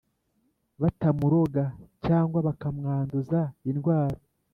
batamuroga 0.81 1.63
cyangwa 2.05 2.37
bakamwanduza 2.47 3.39
indwara. 3.69 4.17